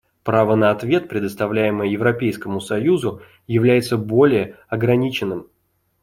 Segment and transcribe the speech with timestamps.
[0.23, 5.45] Право на ответ, предоставляемое Европейскому союзу, является более ограниченным.